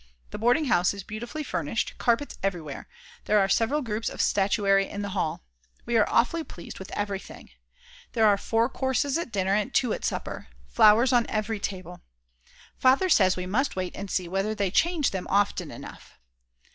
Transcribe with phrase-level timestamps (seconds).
[0.31, 2.87] The boarding house is beautifully furnished, carpets everywhere;
[3.25, 5.43] there are several groups of statuary in the hall.
[5.85, 7.51] We are awfully pleased with everything.
[8.13, 10.47] There are 4 courses at dinner and two at supper.
[10.67, 12.01] Flowers on every table.
[12.79, 16.13] Father says we must wait and see whether they change them often enough.